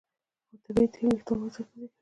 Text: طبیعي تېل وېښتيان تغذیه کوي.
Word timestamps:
طبیعي 0.63 0.87
تېل 0.93 1.05
وېښتيان 1.11 1.37
تغذیه 1.53 1.65
کوي. 1.71 1.87